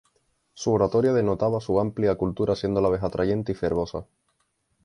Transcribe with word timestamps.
Su 0.55 0.73
oratoria 0.73 1.13
denotaba 1.13 1.59
su 1.61 1.79
amplia 1.79 2.15
cultura 2.15 2.55
siendo 2.55 2.79
a 2.79 2.81
la 2.81 2.89
vez 2.89 3.03
atrayente 3.03 3.51
y 3.51 3.55
fervorosa. 3.55 4.07